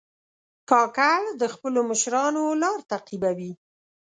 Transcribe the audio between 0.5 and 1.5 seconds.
کاکړ د